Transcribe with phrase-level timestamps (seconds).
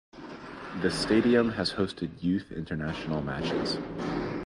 [0.81, 3.77] The stadium has hosted youth international matches.